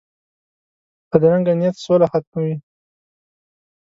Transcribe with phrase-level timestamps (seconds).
[1.09, 2.55] بدرنګه نیت سوله ختموي